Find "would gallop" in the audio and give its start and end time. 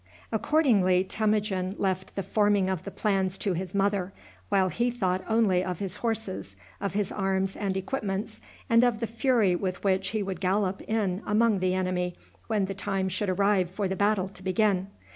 10.23-10.81